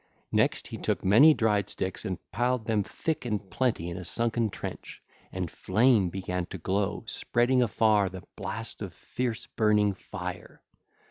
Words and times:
Next 0.31 0.65
he 0.69 0.77
took 0.77 1.05
many 1.05 1.35
dried 1.35 1.69
sticks 1.69 2.05
and 2.05 2.17
piled 2.31 2.65
them 2.65 2.81
thick 2.81 3.23
and 3.23 3.47
plenty 3.51 3.87
in 3.87 3.97
a 3.97 4.03
sunken 4.03 4.49
trench: 4.49 4.99
and 5.31 5.51
flame 5.51 6.09
began 6.09 6.47
to 6.47 6.57
glow, 6.57 7.03
spreading 7.05 7.61
afar 7.61 8.09
the 8.09 8.23
blast 8.35 8.81
of 8.81 8.95
fierce 8.95 9.45
burning 9.45 9.93
fire. 9.93 10.63